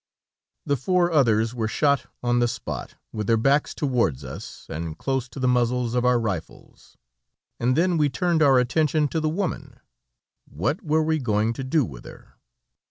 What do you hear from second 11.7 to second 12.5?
with her?